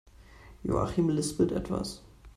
Joachim 0.63 1.09
lispelt 1.11 1.51
etwas. 1.51 2.01